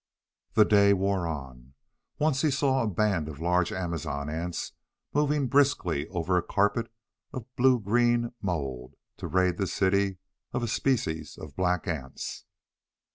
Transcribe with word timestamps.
The 0.53 0.65
day 0.65 0.93
wore 0.93 1.27
on. 1.27 1.75
Once, 2.17 2.41
he 2.41 2.49
saw 2.49 2.81
a 2.81 2.87
band 2.89 3.29
of 3.29 3.39
large 3.39 3.71
amazon 3.71 4.31
ants 4.31 4.71
moving 5.13 5.45
briskly 5.47 6.07
over 6.07 6.37
a 6.37 6.41
carpet 6.41 6.91
of 7.31 7.55
blue 7.55 7.79
green 7.79 8.31
mould 8.41 8.95
to 9.17 9.27
raid 9.27 9.57
the 9.57 9.67
city 9.67 10.17
of 10.53 10.63
a 10.63 10.67
species 10.67 11.37
of 11.37 11.55
black 11.55 11.87
ants. 11.87 12.45